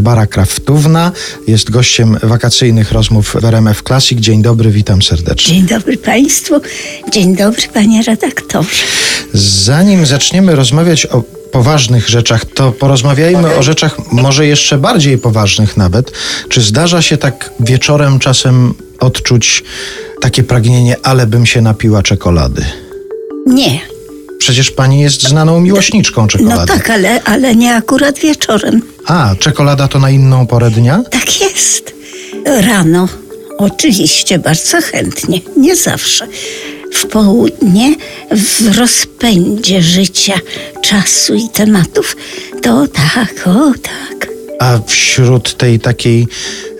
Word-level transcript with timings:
Barbara 0.00 0.26
Kraftówna 0.26 1.12
jest 1.46 1.70
gościem 1.70 2.18
wakacyjnych 2.22 2.92
rozmów 2.92 3.36
w 3.40 3.44
RMF 3.44 3.82
Classic. 3.82 4.20
Dzień 4.20 4.42
dobry, 4.42 4.70
witam 4.70 5.02
serdecznie. 5.02 5.54
Dzień 5.54 5.66
dobry 5.66 5.96
Państwu, 5.96 6.60
dzień 7.12 7.36
dobry 7.36 7.62
Panie 7.74 8.02
redaktorze. 8.02 8.84
Zanim 9.34 10.06
zaczniemy 10.06 10.56
rozmawiać 10.56 11.06
o 11.06 11.22
poważnych 11.52 12.08
rzeczach, 12.08 12.44
to 12.44 12.72
porozmawiajmy 12.72 13.56
o 13.56 13.62
rzeczach 13.62 14.12
może 14.12 14.46
jeszcze 14.46 14.78
bardziej 14.78 15.18
poważnych 15.18 15.76
nawet. 15.76 16.12
Czy 16.48 16.62
zdarza 16.62 17.02
się 17.02 17.16
tak 17.16 17.50
wieczorem 17.60 18.18
czasem 18.18 18.74
odczuć 19.00 19.64
takie 20.20 20.42
pragnienie, 20.42 20.96
ale 21.02 21.26
bym 21.26 21.46
się 21.46 21.60
napiła 21.60 22.02
czekolady? 22.02 22.64
Nie, 23.46 23.80
Przecież 24.40 24.70
pani 24.70 25.00
jest 25.00 25.28
znaną 25.28 25.60
miłośniczką 25.60 26.26
czekolady. 26.26 26.60
no 26.60 26.66
tak, 26.66 26.90
ale, 26.90 27.22
ale 27.22 27.56
nie 27.56 27.74
akurat 27.74 28.18
wieczorem. 28.18 28.82
A, 29.06 29.34
czekolada 29.38 29.88
to 29.88 29.98
na 29.98 30.10
inną 30.10 30.46
porę 30.46 30.70
dnia? 30.70 31.02
Tak 31.10 31.40
jest. 31.40 31.94
Rano, 32.46 33.08
oczywiście, 33.58 34.38
bardzo 34.38 34.80
chętnie, 34.82 35.40
nie 35.56 35.76
zawsze. 35.76 36.26
W 36.94 37.06
południe, 37.06 37.94
w 38.30 38.78
rozpędzie 38.78 39.82
życia, 39.82 40.34
czasu 40.82 41.34
i 41.34 41.48
tematów, 41.48 42.16
to 42.62 42.86
tak, 42.88 43.46
o 43.46 43.72
tak. 43.82 44.28
A 44.60 44.78
wśród 44.86 45.56
tej 45.56 45.80
takiej 45.80 46.26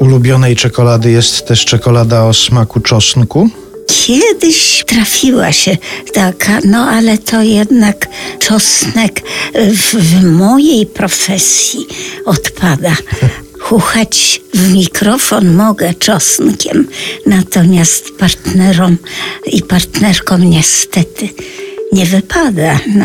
ulubionej 0.00 0.56
czekolady 0.56 1.10
jest 1.10 1.46
też 1.46 1.64
czekolada 1.64 2.24
o 2.24 2.34
smaku 2.34 2.80
czosnku? 2.80 3.48
Kiedyś 3.88 4.84
trafiła 4.86 5.52
się 5.52 5.76
taka, 6.12 6.58
no 6.64 6.78
ale 6.78 7.18
to 7.18 7.42
jednak 7.42 8.08
czosnek 8.38 9.22
w, 9.54 9.94
w 9.94 10.24
mojej 10.24 10.86
profesji 10.86 11.86
odpada. 12.24 12.96
Chuchać 13.58 14.40
w 14.54 14.72
mikrofon 14.72 15.54
mogę 15.54 15.94
czosnkiem, 15.94 16.88
natomiast 17.26 18.04
partnerom 18.18 18.96
i 19.46 19.62
partnerkom 19.62 20.50
niestety 20.50 21.28
nie 21.92 22.06
wypada. 22.06 22.80
No. 22.94 23.04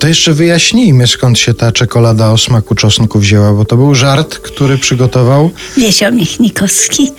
To 0.00 0.08
jeszcze 0.08 0.32
wyjaśnijmy, 0.32 1.06
skąd 1.06 1.38
się 1.38 1.54
ta 1.54 1.72
czekolada 1.72 2.30
o 2.30 2.38
smaku 2.38 2.74
czosnku 2.74 3.18
wzięła, 3.18 3.52
bo 3.52 3.64
to 3.64 3.76
był 3.76 3.94
żart, 3.94 4.38
który 4.38 4.78
przygotował. 4.78 5.50
Wiesio 5.76 6.10
Michnikowski. 6.10 7.12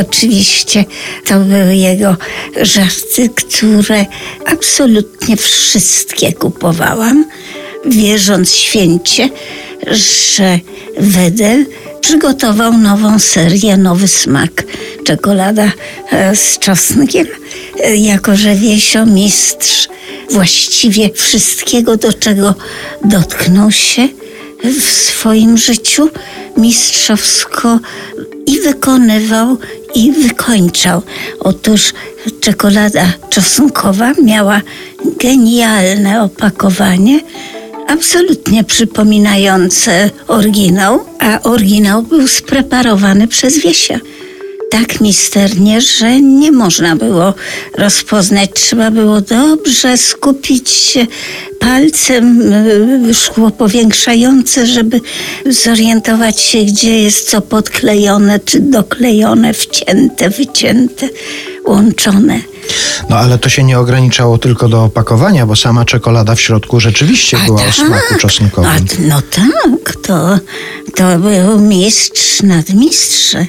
Oczywiście 0.00 0.84
to 1.26 1.40
były 1.40 1.76
jego 1.76 2.16
żarty, 2.62 3.30
które 3.34 4.06
absolutnie 4.46 5.36
wszystkie 5.36 6.32
kupowałam, 6.32 7.24
wierząc 7.86 8.54
święcie, 8.54 9.28
że 10.36 10.58
Wedel 11.00 11.66
przygotował 12.00 12.72
nową 12.72 13.18
serię, 13.18 13.76
nowy 13.76 14.08
smak. 14.08 14.64
Czekolada 15.04 15.72
e, 16.12 16.36
z 16.36 16.58
czosnkiem, 16.58 17.26
E, 17.84 17.96
jako 17.96 18.36
że 18.36 18.54
Wiesio 18.54 19.06
mistrz 19.06 19.88
właściwie 20.30 21.10
wszystkiego, 21.14 21.96
do 21.96 22.12
czego 22.12 22.54
dotknął 23.04 23.72
się 23.72 24.08
w 24.64 24.82
swoim 24.82 25.58
życiu 25.58 26.08
mistrzowsko 26.56 27.78
i 28.46 28.60
wykonywał, 28.60 29.56
i 29.94 30.12
wykończał. 30.12 31.02
Otóż 31.40 31.92
czekolada 32.40 33.12
czosnkowa 33.30 34.12
miała 34.22 34.60
genialne 35.20 36.22
opakowanie, 36.22 37.20
absolutnie 37.88 38.64
przypominające 38.64 40.10
oryginał, 40.28 41.04
a 41.18 41.42
oryginał 41.42 42.02
był 42.02 42.28
spreparowany 42.28 43.28
przez 43.28 43.58
Wiesia 43.58 44.00
tak 44.70 45.00
misternie, 45.00 45.80
że 45.80 46.20
nie 46.20 46.52
można 46.52 46.96
było 46.96 47.34
rozpoznać. 47.78 48.50
Trzeba 48.54 48.90
było 48.90 49.20
dobrze 49.20 49.98
skupić 49.98 50.70
się 50.70 51.06
palcem, 51.58 52.52
y, 53.10 53.14
szkło 53.14 53.50
powiększające, 53.50 54.66
żeby 54.66 55.00
zorientować 55.46 56.40
się, 56.40 56.64
gdzie 56.64 57.02
jest 57.02 57.30
co 57.30 57.40
podklejone, 57.40 58.40
czy 58.40 58.60
doklejone, 58.60 59.54
wcięte, 59.54 60.30
wycięte, 60.30 61.08
łączone. 61.66 62.40
No 63.10 63.16
ale 63.16 63.38
to 63.38 63.48
się 63.48 63.62
nie 63.62 63.78
ograniczało 63.78 64.38
tylko 64.38 64.68
do 64.68 64.84
opakowania, 64.84 65.46
bo 65.46 65.56
sama 65.56 65.84
czekolada 65.84 66.34
w 66.34 66.40
środku 66.40 66.80
rzeczywiście 66.80 67.38
była 67.46 67.62
o 67.66 67.72
smaku 67.72 68.14
czosnkowym. 68.20 68.70
A, 68.70 68.78
no 68.98 69.22
tak, 69.30 69.96
to, 69.96 70.38
to 70.94 71.18
był 71.18 71.58
mistrz 71.58 72.42
nad 72.42 72.70
mistrze, 72.70 73.46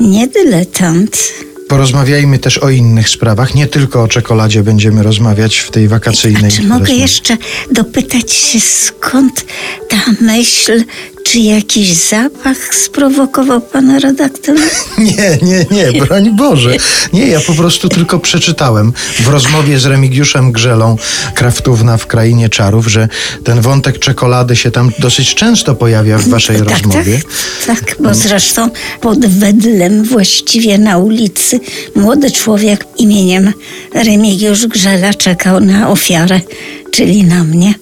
nie 0.00 0.28
dyletant. 0.28 1.32
Porozmawiajmy 1.68 2.38
też 2.38 2.58
o 2.58 2.70
innych 2.70 3.08
sprawach, 3.08 3.54
nie 3.54 3.66
tylko 3.66 4.02
o 4.02 4.08
czekoladzie 4.08 4.62
będziemy 4.62 5.02
rozmawiać 5.02 5.58
w 5.58 5.70
tej 5.70 5.88
wakacyjnej 5.88 6.46
A 6.52 6.56
czy 6.56 6.62
mogę 6.62 6.78
rozmowie. 6.80 6.94
jeszcze 7.02 7.36
dopytać 7.72 8.32
się, 8.32 8.60
skąd 8.60 9.44
ta 9.88 9.96
myśl, 10.20 10.84
czy 11.24 11.38
jakiś 11.38 11.92
zapach 11.92 12.74
sprowokował 12.74 13.60
pana 13.60 13.98
redaktora? 13.98 14.60
Nie, 14.98 15.38
nie, 15.42 15.66
nie, 15.70 16.00
broń 16.00 16.36
Boże. 16.36 16.76
Nie, 17.12 17.26
ja 17.26 17.40
po 17.40 17.54
prostu 17.54 17.88
tylko 17.88 18.18
przeczytałem 18.18 18.92
w 19.20 19.28
rozmowie 19.28 19.78
z 19.78 19.86
Remigiuszem 19.86 20.52
Grzelą, 20.52 20.96
Kraftówna 21.34 21.96
w 21.96 22.06
Krainie 22.06 22.48
Czarów, 22.48 22.86
że 22.86 23.08
ten 23.44 23.60
wątek 23.60 23.98
czekolady 23.98 24.56
się 24.56 24.70
tam 24.70 24.90
dosyć 24.98 25.34
często 25.34 25.74
pojawia 25.74 26.18
w 26.18 26.28
waszej 26.28 26.58
tak, 26.58 26.68
rozmowie. 26.68 27.20
Tak, 27.66 27.80
tak, 27.80 27.96
bo 28.00 28.14
zresztą 28.14 28.70
pod 29.00 29.26
wedlem 29.26 30.04
właściwie 30.04 30.78
na 30.78 30.98
ulicy 30.98 31.60
młody 31.94 32.30
człowiek 32.30 32.86
imieniem 32.98 33.52
Remigiusz 33.94 34.66
Grzela 34.66 35.14
czekał 35.14 35.60
na 35.60 35.90
ofiarę, 35.90 36.40
czyli 36.92 37.24
na 37.24 37.44
mnie. 37.44 37.74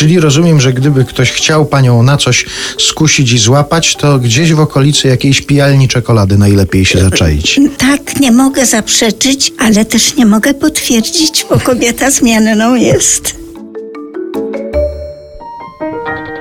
Czyli 0.00 0.20
rozumiem, 0.20 0.60
że 0.60 0.72
gdyby 0.72 1.04
ktoś 1.04 1.32
chciał 1.32 1.66
panią 1.66 2.02
na 2.02 2.16
coś 2.16 2.46
skusić 2.78 3.32
i 3.32 3.38
złapać, 3.38 3.96
to 3.96 4.18
gdzieś 4.18 4.52
w 4.52 4.60
okolicy 4.60 5.08
jakiejś 5.08 5.40
pijalni 5.40 5.88
czekolady 5.88 6.38
najlepiej 6.38 6.84
się 6.84 6.98
zaczaić. 6.98 7.60
Tak, 7.78 8.20
nie 8.20 8.32
mogę 8.32 8.66
zaprzeczyć, 8.66 9.52
ale 9.58 9.84
też 9.84 10.16
nie 10.16 10.26
mogę 10.26 10.54
potwierdzić, 10.54 11.46
bo 11.50 11.60
kobieta 11.60 12.10
zmienną 12.10 12.74
jest. 12.74 13.34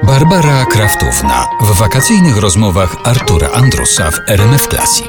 Barbara 0.03 0.65
Kraftówna 0.65 1.47
w 1.61 1.77
wakacyjnych 1.77 2.37
rozmowach 2.37 2.95
Artura 3.03 3.49
Andrusa 3.51 4.11
w 4.11 4.19
RMF 4.27 4.67
Classic. 4.67 5.07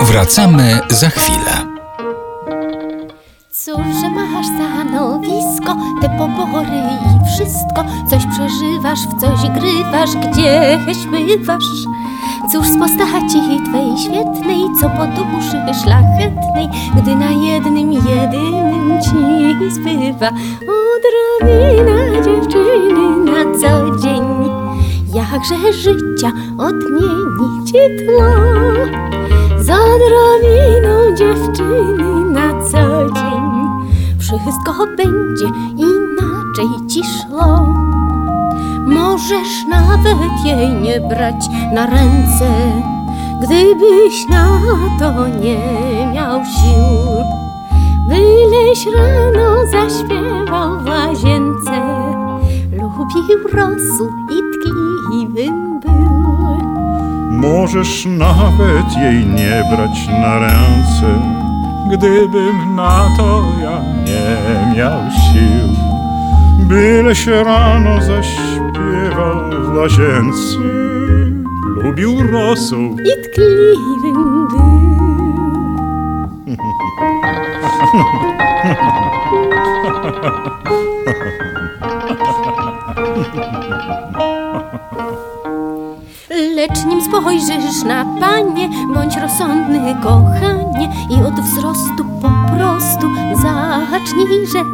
Wracamy 0.00 0.80
za 0.90 1.10
chwilę. 1.10 1.73
Cóż, 3.56 3.86
że 4.00 4.10
masz 4.10 4.46
stanowisko, 4.46 5.76
te 6.00 6.08
pobory 6.08 6.66
i 6.66 7.26
wszystko 7.26 7.84
Coś 8.10 8.22
przeżywasz, 8.26 8.98
w 9.00 9.20
coś 9.20 9.50
grywasz, 9.50 10.16
gdzieś 10.16 11.06
bywasz 11.06 11.64
Cóż 12.52 12.66
z 12.66 12.78
postaci 12.78 13.40
twej 13.68 13.98
świetnej, 13.98 14.64
co 14.80 14.90
po 14.90 15.06
duszy 15.06 15.82
szlachetnej 15.82 16.68
Gdy 16.96 17.16
na 17.16 17.30
jednym, 17.30 17.92
jedynym 17.92 19.02
ci 19.02 19.70
zbywa. 19.70 20.30
Odrobina 20.60 22.22
dziewczyny 22.24 23.32
na 23.32 23.58
co 23.58 23.98
dzień 23.98 24.24
Jakże 25.14 25.72
życia 25.72 26.32
odmieni 26.58 27.66
ci 27.66 27.72
tło 27.72 28.30
Z 29.58 29.70
odrobiną 29.70 31.16
dziewczyny 31.16 32.03
Wszystko 34.40 34.86
będzie 34.96 35.46
inaczej 35.76 36.86
ci 36.88 37.00
szło. 37.04 37.74
Możesz 38.86 39.66
nawet 39.70 40.44
jej 40.44 40.68
nie 40.68 41.00
brać 41.00 41.48
na 41.74 41.86
ręce 41.86 42.50
Gdybyś 43.42 44.28
na 44.30 44.48
to 44.98 45.28
nie 45.28 45.58
miał 46.12 46.44
sił. 46.44 47.24
Byleś 48.08 48.86
rano 48.96 49.66
zaśpiewał 49.70 50.80
w 50.80 50.86
łazience 50.86 51.70
Lubił 52.72 53.48
rosół 53.52 54.08
i 54.30 54.58
tkliwym 54.58 55.80
był 55.80 56.14
Możesz 57.30 58.06
nawet 58.06 58.96
jej 58.96 59.26
nie 59.26 59.62
brać 59.70 60.08
na 60.20 60.38
ręce, 60.38 61.22
gdybym 61.92 62.76
na 62.76 63.04
to 63.16 63.42
ja 63.62 63.80
nie 64.04 64.13
miał 64.76 65.10
sił. 65.10 65.68
Byleś 66.68 67.26
rano 67.26 68.02
zaśpiewał 68.02 69.50
w 69.64 69.76
łazience, 69.76 70.58
lubił 71.82 72.22
rosół. 72.32 72.96
i 72.98 73.22
tkliwym 73.22 74.48
był. 74.48 74.84
Lecz 86.54 86.84
nim 86.84 87.02
spojrzysz 87.02 87.82
na 87.86 88.04
panie, 88.20 88.68
bądź 88.94 89.16
rozsądny 89.16 89.96
kochanie 90.02 90.63
i 91.10 91.22
od 91.22 91.40
wzrostu 91.40 92.04
po 92.22 92.56
prostu 92.56 93.06
zacznij, 93.42 94.46
że 94.52 94.64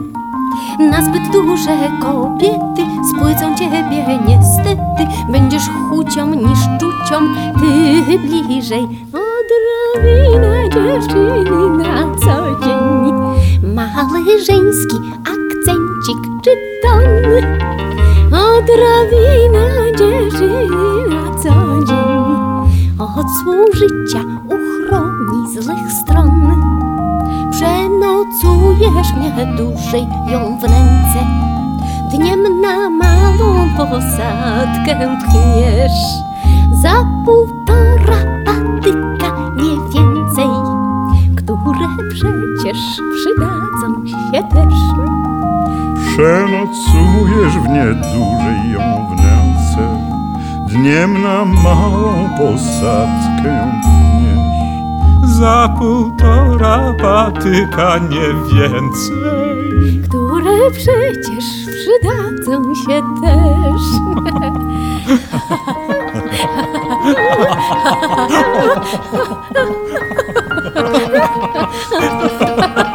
na 0.90 1.02
zbyt 1.02 1.32
duże 1.32 1.76
kobiety 2.00 2.82
spłycą 3.10 3.56
ciebie 3.56 4.18
niestety. 4.28 5.30
Będziesz 5.32 5.62
chucią 5.90 6.34
niż 6.34 6.58
czucią, 6.80 7.20
ty 7.60 8.18
bliżej. 8.18 8.88
Odrobina 9.12 10.68
dziewczyny 10.68 11.78
na 11.78 12.16
co 12.16 12.64
dzień. 12.64 13.12
Mały 13.74 14.44
żeński 14.46 14.96
akcencik 15.18 16.18
czy 16.44 16.50
ton. 16.82 17.00
Odrobina 18.26 19.66
dziewczyny 19.98 21.08
na 21.08 21.42
co 21.42 21.70
uchroni 25.40 25.62
złych 25.62 25.92
stron. 25.92 26.30
Przenocujesz 27.50 29.12
mnie 29.16 29.46
dłużej 29.56 30.06
ją 30.32 30.58
w 30.58 30.62
ręce. 30.62 31.26
Dniem 32.10 32.60
na 32.60 32.90
małą 32.90 33.68
posadkę 33.76 35.16
pchniesz 35.18 36.00
Za 36.82 36.92
półtora 37.24 38.24
patyka, 38.44 39.50
nie 39.56 39.70
więcej 39.94 40.48
Które 41.36 41.88
przecież 42.10 42.78
przydadzą 43.14 44.06
się 44.06 44.42
też. 44.42 44.74
Przenocujesz 46.08 47.58
w 47.58 47.68
nie 47.68 47.86
dłużej 47.94 48.72
ją 48.72 49.06
w 49.06 49.16
nęce 49.16 50.10
Dniem 50.68 51.22
na 51.22 51.44
małą 51.44 52.28
posadkę 52.38 53.70
pchniesz 53.82 54.19
Za 55.40 55.68
półtora 55.78 56.94
patyka 57.02 57.98
nie 57.98 58.28
więcej. 58.52 60.02
Które 60.08 60.70
przecież 60.70 61.44
przydadzą 61.66 62.74
się 62.74 63.02
też 63.22 63.82